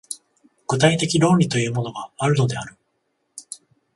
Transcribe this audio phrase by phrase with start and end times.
[0.65, 2.75] 具体的論理というものがあるのである。